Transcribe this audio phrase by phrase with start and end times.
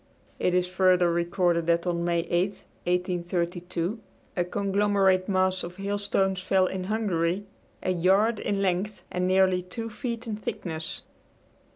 [0.39, 2.49] It is further recorded that on May 8,
[2.87, 3.99] 1832,
[4.35, 7.45] a conglomerate mass of hailstones fell in Hungary
[7.83, 11.03] a yard in length and nearly two feet in thickness.